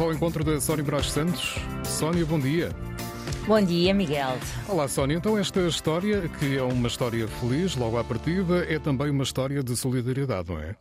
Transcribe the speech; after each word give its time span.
Ao 0.00 0.10
encontro 0.14 0.42
da 0.42 0.58
Sónia 0.58 0.82
Brás 0.82 1.10
Santos. 1.10 1.56
Sónia, 1.84 2.24
bom 2.24 2.38
dia. 2.38 2.70
Bom 3.50 3.60
dia, 3.60 3.92
Miguel. 3.92 4.38
Olá, 4.68 4.86
Sónia. 4.86 5.16
Então, 5.16 5.36
esta 5.36 5.58
história, 5.66 6.28
que 6.38 6.56
é 6.56 6.62
uma 6.62 6.86
história 6.86 7.26
feliz, 7.26 7.74
logo 7.74 7.98
à 7.98 8.04
partida, 8.04 8.64
é 8.72 8.78
também 8.78 9.10
uma 9.10 9.24
história 9.24 9.60
de 9.60 9.74
solidariedade, 9.74 10.52
não 10.52 10.60
é? 10.60 10.76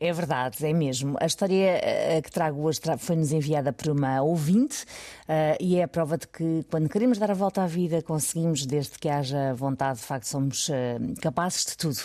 É 0.00 0.12
verdade, 0.12 0.64
é 0.64 0.72
mesmo. 0.72 1.16
A 1.20 1.26
história 1.26 1.80
uh, 1.80 2.22
que 2.22 2.30
trago 2.30 2.62
hoje 2.62 2.80
foi-nos 2.98 3.32
enviada 3.32 3.72
por 3.72 3.88
uma 3.88 4.22
ouvinte 4.22 4.84
uh, 5.24 5.56
e 5.60 5.76
é 5.76 5.82
a 5.82 5.88
prova 5.88 6.16
de 6.16 6.28
que, 6.28 6.64
quando 6.70 6.88
queremos 6.88 7.18
dar 7.18 7.32
a 7.32 7.34
volta 7.34 7.64
à 7.64 7.66
vida, 7.66 8.00
conseguimos, 8.00 8.64
desde 8.64 8.96
que 8.96 9.08
haja 9.08 9.54
vontade, 9.54 9.98
de 9.98 10.04
facto, 10.04 10.26
somos 10.26 10.68
uh, 10.68 10.72
capazes 11.20 11.66
de 11.66 11.76
tudo. 11.76 11.98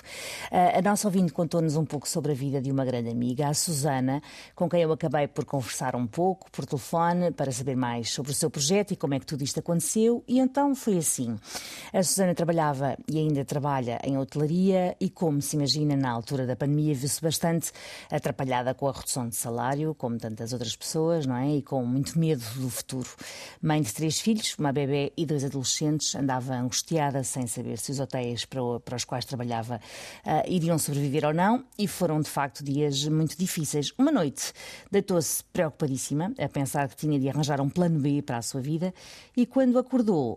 a 0.52 0.82
nossa 0.82 1.07
ouvinte 1.07 1.32
contou-nos 1.32 1.75
um 1.75 1.86
pouco 1.86 2.09
sobre 2.09 2.32
a 2.32 2.36
vida 2.36 2.59
de 2.59 2.71
uma 2.71 2.84
grande 2.84 3.09
amiga, 3.11 3.48
a 3.48 3.54
Susana, 3.54 4.23
com 4.55 4.68
quem 4.68 4.82
eu 4.82 4.91
acabei 4.91 5.27
por 5.27 5.45
conversar 5.45 5.95
um 5.95 6.07
pouco 6.07 6.50
por 6.51 6.65
telefone 6.65 7.32
para 7.32 7.51
saber 7.51 7.75
mais 7.75 8.09
sobre 8.09 8.32
o 8.32 8.36
seu 8.36 8.50
projeto 8.50 8.91
e 8.93 8.95
como 8.95 9.14
é 9.14 9.19
que 9.19 9.25
tudo 9.25 9.43
isto 9.43 9.59
aconteceu. 9.59 10.03
E 10.28 10.39
então 10.39 10.75
foi 10.75 10.98
assim. 10.98 11.38
A 11.93 12.04
Susana 12.04 12.36
trabalhava 12.36 12.98
e 13.07 13.18
ainda 13.18 13.46
trabalha 13.46 14.00
em 14.04 14.18
hotelaria 14.18 14.96
e, 15.00 15.10
como 15.10 15.42
se 15.42 15.56
imagina, 15.56 15.96
na 15.96 16.12
altura 16.12 16.46
da 16.46 16.56
pandemia, 16.56 16.93
viu-se 16.93 17.21
bastante 17.21 17.71
atrapalhada 18.12 18.74
com 18.74 18.88
a 18.88 18.92
redução 18.92 19.29
de 19.29 19.36
salário, 19.36 19.96
como 19.96 20.18
tantas 20.18 20.54
outras 20.54 20.76
pessoas, 20.76 21.26
não 21.26 21.38
é? 21.38 21.56
E 21.56 21.62
com 21.62 21.86
muito 21.86 22.20
medo 22.20 22.43
do 22.56 22.70
futuro. 22.70 23.10
Mãe 23.62 23.82
de 23.82 23.93
três 23.93 24.20
filhos, 24.20 24.56
uma 24.57 24.74
bebê 24.74 25.14
e 25.16 25.26
dois 25.26 25.43
adolescentes, 25.43 26.15
andava 26.15 26.54
angustiada 26.54 27.24
sem 27.24 27.48
saber 27.48 27.78
se 27.78 27.92
os 27.92 28.00
hotéis 28.00 28.46
para, 28.46 28.62
os 28.96 29.06
quais 29.06 29.26
trabalhava 29.26 29.79
uh, 30.26 30.51
iriam 30.51 30.78
sobreviver 30.78 31.26
ou 31.26 31.34
não, 31.34 31.64
e 31.78 31.88
foram 31.88 32.20
de 32.22 32.30
facto 32.30 32.64
dias 32.64 33.08
muito 33.08 33.38
difíceis. 33.38 33.94
Uma 33.98 34.12
noite 34.12 34.52
deitou-se 34.92 35.44
preocupadíssima, 35.54 36.34
a 36.38 36.50
pensar 36.50 36.90
que 36.90 36.95
tinha 36.95 37.20
de 37.20 37.30
arranjar 37.30 37.62
um 37.62 37.70
plano 37.70 38.00
B 38.00 38.22
para 38.22 38.38
a 38.38 38.42
sua 38.42 38.62
vida, 38.62 38.94
e 39.36 39.45
quando 39.45 39.78
acordou, 39.78 39.92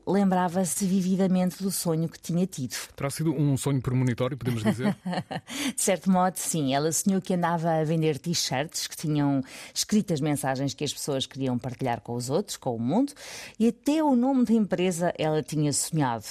lembrava-se 0.06 0.84
vividamente 0.84 1.62
do 1.62 1.70
sonho 1.70 2.08
que 2.08 2.18
tinha 2.18 2.46
tido. 2.46 2.74
Terá 2.94 3.10
sido 3.10 3.32
um 3.32 3.56
sonho 3.56 3.80
premonitório, 3.80 4.36
podemos 4.36 4.62
dizer? 4.62 4.96
de 5.74 5.80
certo 5.80 6.10
modo, 6.10 6.36
sim. 6.36 6.74
Ela 6.74 6.90
sonhou 6.92 7.20
que 7.20 7.34
andava 7.34 7.70
a 7.70 7.84
vender 7.84 8.18
t-shirts 8.18 8.86
que 8.86 8.96
tinham 8.96 9.42
escritas 9.74 10.20
mensagens 10.20 10.74
que 10.74 10.84
as 10.84 10.92
pessoas 10.92 11.26
queriam 11.26 11.58
partilhar 11.58 12.00
com 12.00 12.14
os 12.14 12.28
outros, 12.30 12.56
com 12.56 12.74
o 12.74 12.78
mundo, 12.78 13.12
e 13.58 13.68
até 13.68 14.02
o 14.02 14.16
nome 14.16 14.44
da 14.44 14.54
empresa 14.54 15.12
ela 15.18 15.42
tinha 15.42 15.72
sonhado. 15.72 16.24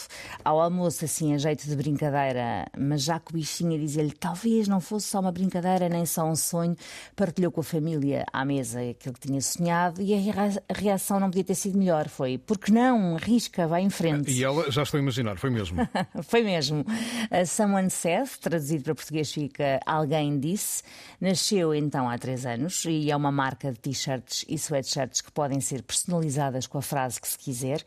Ao 0.43 0.59
almoço, 0.59 1.05
assim, 1.05 1.33
a 1.33 1.37
jeito 1.37 1.67
de 1.67 1.75
brincadeira, 1.75 2.67
mas 2.77 3.03
já 3.03 3.19
que 3.19 3.31
o 3.31 3.33
bichinho 3.33 3.79
dizia-lhe 3.79 4.11
talvez 4.11 4.67
não 4.67 4.79
fosse 4.79 5.07
só 5.07 5.19
uma 5.19 5.31
brincadeira, 5.31 5.87
nem 5.87 6.05
só 6.05 6.25
um 6.25 6.35
sonho, 6.35 6.75
partilhou 7.15 7.51
com 7.51 7.61
a 7.61 7.63
família 7.63 8.25
à 8.31 8.43
mesa 8.43 8.81
aquilo 8.81 9.13
que 9.13 9.27
tinha 9.27 9.41
sonhado 9.41 10.01
e 10.01 10.13
a 10.13 10.73
reação 10.73 11.19
não 11.19 11.29
podia 11.29 11.43
ter 11.43 11.55
sido 11.55 11.77
melhor. 11.77 12.09
Foi, 12.09 12.37
porque 12.37 12.71
não? 12.71 13.04
Arrisca, 13.13 13.67
vai 13.67 13.81
em 13.81 13.89
frente. 13.89 14.31
E 14.31 14.43
ela, 14.43 14.71
já 14.71 14.83
estou 14.83 14.97
a 14.97 15.01
imaginar, 15.01 15.37
foi 15.37 15.49
mesmo. 15.49 15.77
foi 16.23 16.41
mesmo. 16.41 16.79
Uh, 16.79 17.45
someone 17.45 17.89
said, 17.89 18.27
traduzido 18.41 18.85
para 18.85 18.95
português 18.95 19.31
fica 19.31 19.79
alguém 19.85 20.39
disse. 20.39 20.81
Nasceu 21.19 21.75
então 21.75 22.09
há 22.09 22.17
três 22.17 22.45
anos 22.45 22.85
e 22.85 23.11
é 23.11 23.15
uma 23.15 23.31
marca 23.31 23.71
de 23.71 23.79
t-shirts 23.79 24.45
e 24.47 24.55
sweatshirts 24.55 25.21
que 25.21 25.31
podem 25.31 25.59
ser 25.59 25.83
personalizadas 25.83 26.65
com 26.65 26.77
a 26.77 26.81
frase 26.81 27.19
que 27.19 27.27
se 27.27 27.37
quiser. 27.37 27.81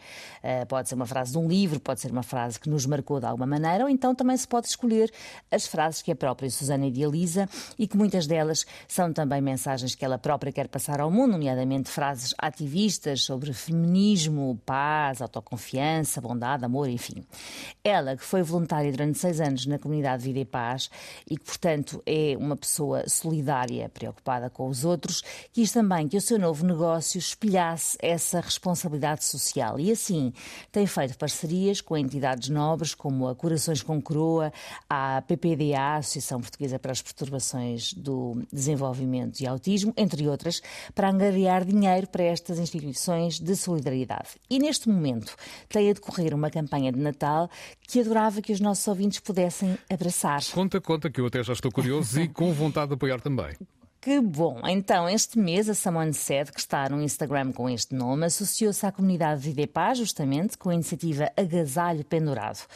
Uh, 0.45 0.67
pode 0.67 0.89
ser 0.89 0.95
uma 0.95 1.07
frase 1.07 1.33
de 1.33 1.39
um 1.39 1.49
livro, 1.49 1.81
pode 1.81 2.01
ser 2.01 2.13
uma 2.13 2.23
frase 2.23 2.61
que 2.61 2.69
nos 2.69 2.85
marcou 2.85 3.19
de 3.19 3.27
alguma 3.27 3.47
maneira, 3.47 3.85
ou 3.85 3.91
então 3.91 4.15
também 4.15 4.37
se 4.37 4.47
pode 4.47 4.69
escolher 4.69 5.11
as 5.51 5.67
frases 5.67 6.03
que 6.03 6.13
a 6.13 6.17
própria 6.17 6.51
Susana 6.51 6.87
idealiza 6.87 7.49
e 7.79 7.87
que 7.87 7.97
muitas 7.97 8.27
delas 8.27 8.67
são 8.87 9.13
também 9.13 9.41
mensagens 9.41 9.95
que 9.95 10.05
ela 10.05 10.19
própria 10.19 10.53
quer 10.53 10.69
passar 10.69 11.01
ao 11.01 11.11
mundo, 11.11 11.33
nomeadamente 11.33 11.89
frases 11.89 12.35
ativistas 12.37 13.23
sobre 13.23 13.53
feminismo, 13.53 14.61
paz, 14.67 15.08
autoconfiança, 15.21 16.21
bondade, 16.21 16.65
amor, 16.65 16.89
enfim. 16.89 17.25
Ela, 17.83 18.17
que 18.17 18.25
foi 18.25 18.43
voluntária 18.43 18.91
durante 18.91 19.19
seis 19.19 19.41
anos 19.41 19.67
na 19.67 19.79
comunidade 19.79 20.23
Vida 20.23 20.39
e 20.39 20.45
Paz 20.45 20.91
e 21.29 21.37
que, 21.37 21.45
portanto, 21.45 22.03
é 22.07 22.37
uma 22.39 22.57
pessoa 22.57 23.09
solidária, 23.09 23.89
preocupada 23.89 24.51
com 24.51 24.69
os 24.69 24.85
outros, 24.85 25.23
quis 25.53 25.73
também 25.73 26.09
que 26.09 26.17
o 26.17 26.21
seu 26.21 26.39
novo 26.39 26.67
negócio 26.67 27.19
espelhasse 27.19 27.97
essa 28.01 28.41
responsabilidade 28.41 29.25
social. 29.25 29.81
E 29.81 29.91
assim 29.91 30.33
tem 30.71 30.87
feito 30.87 31.17
parcerias 31.17 31.81
com 31.81 31.97
entidades 31.97 32.49
nobres 32.49 32.95
como 32.95 33.29
a 33.29 33.35
Corações 33.35 33.83
com 33.83 34.01
Coroa, 34.01 34.53
a 34.89 35.23
PPDA, 35.23 35.79
a 35.79 35.97
Associação 35.97 36.41
Portuguesa 36.41 36.79
para 36.79 36.93
as 36.93 37.03
Perturbações 37.03 37.93
do 37.93 38.43
Desenvolvimento 38.53 39.41
e 39.41 39.47
Autismo, 39.47 39.93
entre 39.97 40.29
outras, 40.29 40.61
para 40.95 41.11
angariar 41.11 41.65
dinheiro 41.65 42.07
para 42.09 42.25
estas 42.25 42.59
instituições 42.59 43.39
de 43.39 43.57
solidariedade. 43.57 44.31
E 44.51 44.59
neste 44.59 44.89
momento 44.89 44.98
tem 45.69 45.91
a 45.91 45.93
decorrer 45.93 46.35
uma 46.35 46.51
campanha 46.51 46.93
de 46.93 46.99
Natal 46.99 47.51
que 47.87 48.01
adorava 48.01 48.43
que 48.43 48.53
os 48.53 48.61
nossos 48.61 48.87
ouvintes 48.87 49.21
pudessem 49.21 49.79
abraçar. 49.91 50.41
Conta, 50.53 50.81
conta, 50.81 51.11
que 51.11 51.21
eu 51.21 51.27
até 51.27 51.43
já 51.43 51.53
estou 51.53 51.71
curioso 51.71 52.21
e 52.21 52.29
com 52.29 52.53
vontade 52.53 52.89
de 52.89 52.95
apoiar 52.95 53.21
também. 53.21 53.57
Que 54.09 54.23
bom! 54.23 54.63
Então, 54.67 55.07
este 55.07 55.39
mês, 55.39 55.69
a 55.69 55.75
Someone 55.75 56.15
Said, 56.15 56.51
que 56.51 56.61
está 56.61 56.89
no 56.89 57.03
Instagram 57.03 57.53
com 57.53 57.69
este 57.69 57.95
nome, 57.95 58.25
associou-se 58.25 58.87
à 58.87 58.91
comunidade 58.91 59.43
Vida 59.43 59.61
e 59.61 59.67
Paz, 59.67 59.99
justamente, 59.99 60.57
com 60.57 60.71
a 60.71 60.75
iniciativa 60.75 61.31
Agasalho 61.37 62.03
Pendurado. 62.07 62.67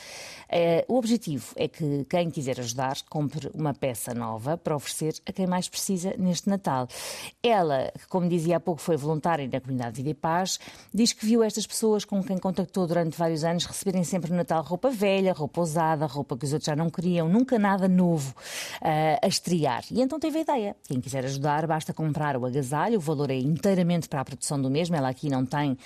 Eh, 0.47 0.85
o 0.87 0.99
objetivo 0.99 1.47
é 1.57 1.67
que 1.67 2.05
quem 2.11 2.31
quiser 2.31 2.61
ajudar 2.61 2.99
compre 3.09 3.51
uma 3.55 3.73
peça 3.73 4.13
nova 4.13 4.59
para 4.59 4.77
oferecer 4.77 5.15
a 5.25 5.33
quem 5.33 5.47
mais 5.47 5.67
precisa 5.67 6.15
neste 6.19 6.51
Natal. 6.51 6.87
Ela, 7.43 7.91
que, 7.99 8.07
como 8.09 8.29
dizia 8.29 8.59
há 8.59 8.61
pouco, 8.61 8.83
foi 8.83 8.99
voluntária 8.99 9.49
na 9.51 9.59
comunidade 9.59 9.97
Vida 9.97 10.11
e 10.11 10.15
Paz, 10.15 10.61
diz 10.93 11.15
que 11.15 11.25
viu 11.25 11.43
estas 11.43 11.67
pessoas 11.67 12.05
com 12.05 12.23
quem 12.23 12.37
contactou 12.37 12.87
durante 12.87 13.17
vários 13.17 13.43
anos 13.43 13.65
receberem 13.65 14.05
sempre 14.05 14.31
no 14.31 14.37
Natal 14.37 14.63
roupa 14.63 14.91
velha, 14.91 15.33
roupa 15.33 15.63
usada, 15.63 16.05
roupa 16.05 16.37
que 16.37 16.45
os 16.45 16.53
outros 16.53 16.67
já 16.67 16.77
não 16.77 16.91
queriam, 16.91 17.27
nunca 17.31 17.59
nada 17.59 17.89
novo 17.89 18.35
uh, 18.83 19.19
a 19.23 19.27
estrear. 19.27 19.83
E 19.91 20.03
então 20.03 20.21
teve 20.21 20.37
a 20.37 20.43
ideia. 20.43 20.77
Quem 20.87 21.01
quiser 21.01 21.22
quiser 21.23 21.25
ajudar, 21.25 21.67
basta 21.67 21.93
comprar 21.93 22.37
o 22.37 22.45
agasalho, 22.45 22.99
o 22.99 23.01
valor 23.01 23.31
é 23.31 23.39
inteiramente 23.39 24.09
para 24.09 24.21
a 24.21 24.25
produção 24.25 24.61
do 24.61 24.71
mesmo, 24.71 24.97
ela 24.97 25.09
aqui 25.09 25.29
não 25.29 25.45
tem 25.47 25.73
uh, 25.73 25.79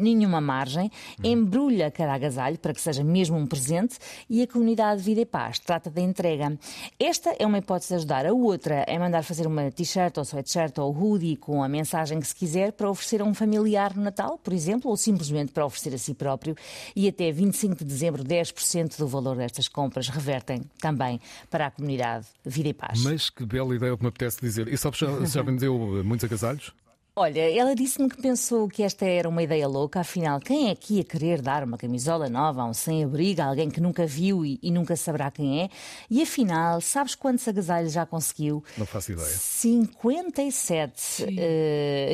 nenhuma 0.00 0.40
margem, 0.40 0.90
embrulha 1.22 1.90
cada 1.90 2.14
agasalho 2.14 2.58
para 2.58 2.72
que 2.72 2.80
seja 2.80 3.04
mesmo 3.04 3.36
um 3.36 3.46
presente 3.46 3.98
e 4.28 4.42
a 4.42 4.46
comunidade 4.46 5.02
Vida 5.02 5.20
e 5.20 5.26
Paz 5.26 5.58
trata 5.58 5.90
da 5.90 6.00
entrega. 6.00 6.58
Esta 6.98 7.34
é 7.38 7.46
uma 7.46 7.58
hipótese 7.58 7.88
de 7.90 7.94
ajudar. 7.96 8.26
A 8.26 8.32
outra 8.32 8.84
é 8.86 8.98
mandar 8.98 9.22
fazer 9.22 9.46
uma 9.46 9.70
t-shirt 9.70 10.16
ou 10.18 10.24
sweatshirt 10.24 10.78
ou 10.78 10.94
hoodie 10.94 11.36
com 11.36 11.62
a 11.62 11.68
mensagem 11.68 12.20
que 12.20 12.26
se 12.26 12.34
quiser 12.34 12.72
para 12.72 12.90
oferecer 12.90 13.20
a 13.20 13.24
um 13.24 13.34
familiar 13.34 13.94
no 13.96 14.02
Natal, 14.02 14.38
por 14.38 14.52
exemplo, 14.52 14.90
ou 14.90 14.96
simplesmente 14.96 15.52
para 15.52 15.64
oferecer 15.64 15.94
a 15.94 15.98
si 15.98 16.14
próprio. 16.14 16.56
E 16.94 17.08
até 17.08 17.30
25 17.30 17.76
de 17.76 17.84
dezembro, 17.84 18.24
10% 18.24 18.98
do 18.98 19.06
valor 19.06 19.36
destas 19.36 19.68
compras 19.68 20.08
revertem 20.08 20.62
também 20.80 21.20
para 21.50 21.66
a 21.66 21.70
comunidade 21.70 22.26
Vida 22.44 22.68
e 22.68 22.74
Paz. 22.74 23.02
Mas 23.02 23.30
que 23.30 23.44
bela 23.44 23.74
ideia 23.74 23.96
que 23.96 24.02
me 24.02 24.08
apetece 24.08 24.40
dizer. 24.40 24.69
E 24.70 24.78
sabes, 24.78 24.98
já, 24.98 25.24
já 25.24 25.42
vendeu 25.42 25.76
muitos 26.04 26.24
agasalhos? 26.24 26.72
Olha, 27.16 27.40
ela 27.54 27.74
disse-me 27.74 28.08
que 28.08 28.22
pensou 28.22 28.68
que 28.68 28.82
esta 28.82 29.04
era 29.04 29.28
uma 29.28 29.42
ideia 29.42 29.66
louca, 29.66 30.00
afinal, 30.00 30.38
quem 30.38 30.70
é 30.70 30.74
que 30.74 30.94
ia 30.94 31.04
querer 31.04 31.42
dar 31.42 31.64
uma 31.64 31.76
camisola 31.76 32.28
nova 32.30 32.62
a 32.62 32.64
um 32.64 32.72
sem-abrigo, 32.72 33.42
a 33.42 33.46
alguém 33.46 33.68
que 33.68 33.80
nunca 33.80 34.06
viu 34.06 34.42
e, 34.42 34.58
e, 34.62 34.70
nunca 34.70 34.94
saberá 34.94 35.30
quem 35.30 35.64
é? 35.64 35.68
E 36.08 36.22
afinal, 36.22 36.80
sabes 36.80 37.16
quantos 37.16 37.46
agasalhos 37.48 37.92
já 37.92 38.06
conseguiu? 38.06 38.64
Não 38.78 38.86
faço 38.86 39.12
ideia. 39.12 39.28
57. 39.28 41.24
Uh, 41.24 41.26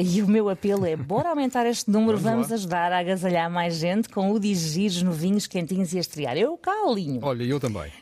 e 0.02 0.22
o 0.22 0.26
meu 0.26 0.48
apelo 0.48 0.86
é: 0.86 0.96
bora 0.96 1.28
aumentar 1.28 1.66
este 1.66 1.90
número, 1.90 2.16
vamos, 2.16 2.48
vamos 2.48 2.52
ajudar 2.52 2.90
a 2.90 2.98
agasalhar 2.98 3.50
mais 3.50 3.76
gente 3.76 4.08
com 4.08 4.32
o 4.32 4.42
giros 4.42 5.02
novinhos, 5.02 5.46
quentinhos 5.46 5.92
e 5.92 5.98
a 5.98 6.00
estrear. 6.00 6.36
Eu 6.38 6.56
cá, 6.56 6.84
Olinho. 6.84 7.20
Olha, 7.22 7.44
eu 7.44 7.60
também. 7.60 7.92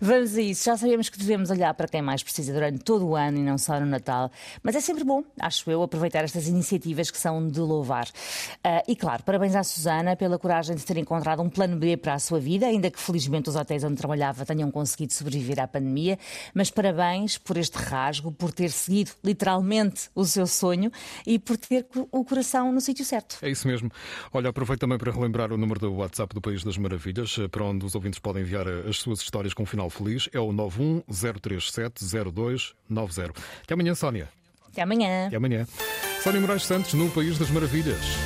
Vamos 0.00 0.36
a 0.36 0.40
isso. 0.40 0.64
Já 0.64 0.76
sabemos 0.76 1.08
que 1.08 1.18
devemos 1.18 1.50
olhar 1.50 1.74
para 1.74 1.88
quem 1.88 2.00
mais 2.00 2.22
precisa 2.22 2.52
durante 2.52 2.84
todo 2.84 3.04
o 3.04 3.16
ano 3.16 3.38
e 3.38 3.42
não 3.42 3.58
só 3.58 3.80
no 3.80 3.86
Natal. 3.86 4.30
Mas 4.62 4.76
é 4.76 4.80
sempre 4.80 5.02
bom, 5.02 5.24
acho 5.40 5.68
eu, 5.68 5.82
aproveitar 5.82 6.22
estas 6.22 6.46
iniciativas 6.46 7.10
que 7.10 7.18
são 7.18 7.48
de 7.48 7.58
louvar. 7.58 8.06
Uh, 8.64 8.82
e 8.86 8.94
claro, 8.94 9.24
parabéns 9.24 9.56
à 9.56 9.64
Susana 9.64 10.14
pela 10.14 10.38
coragem 10.38 10.76
de 10.76 10.84
ter 10.84 10.96
encontrado 10.98 11.42
um 11.42 11.48
plano 11.48 11.76
B 11.76 11.96
para 11.96 12.14
a 12.14 12.18
sua 12.20 12.38
vida, 12.38 12.66
ainda 12.66 12.90
que 12.90 13.00
felizmente 13.00 13.48
os 13.48 13.56
hotéis 13.56 13.82
onde 13.82 13.96
trabalhava 13.96 14.46
tenham 14.46 14.70
conseguido 14.70 15.12
sobreviver 15.12 15.58
à 15.58 15.66
pandemia. 15.66 16.16
Mas 16.54 16.70
parabéns 16.70 17.36
por 17.36 17.56
este 17.56 17.76
rasgo, 17.76 18.30
por 18.30 18.52
ter 18.52 18.70
seguido 18.70 19.10
literalmente 19.24 20.10
o 20.14 20.24
seu 20.24 20.46
sonho 20.46 20.92
e 21.26 21.40
por 21.40 21.56
ter 21.56 21.86
o 22.12 22.24
coração 22.24 22.70
no 22.70 22.80
sítio 22.80 23.04
certo. 23.04 23.38
É 23.42 23.50
isso 23.50 23.66
mesmo. 23.66 23.90
Olha, 24.32 24.50
aproveito 24.50 24.80
também 24.80 24.98
para 24.98 25.10
relembrar 25.10 25.52
o 25.52 25.56
número 25.56 25.80
do 25.80 25.92
WhatsApp 25.94 26.32
do 26.32 26.40
País 26.40 26.62
das 26.62 26.78
Maravilhas, 26.78 27.36
para 27.50 27.64
onde 27.64 27.84
os 27.84 27.96
ouvintes 27.96 28.20
podem 28.20 28.42
enviar 28.42 28.68
as 28.68 28.98
suas 28.98 29.20
histórias 29.20 29.55
com 29.56 29.64
um 29.64 29.66
final 29.66 29.90
feliz 29.90 30.28
é 30.32 30.38
o 30.38 30.52
910370290. 30.52 33.34
Até 33.64 33.74
amanhã, 33.74 33.96
Sónia. 33.96 34.28
Até 34.70 34.82
amanhã. 34.82 35.26
Até 35.26 35.36
amanhã. 35.36 35.66
Sónia 36.22 36.40
Moraes 36.40 36.64
Santos 36.64 36.94
no 36.94 37.10
País 37.10 37.36
das 37.38 37.50
Maravilhas. 37.50 38.16